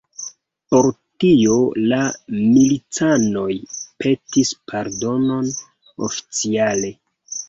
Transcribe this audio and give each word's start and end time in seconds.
Por 0.73 0.87
tio 1.23 1.57
la 1.91 1.99
milicanoj 2.37 3.49
petis 4.05 4.53
pardonon 4.71 5.53
oficiale. 6.09 6.91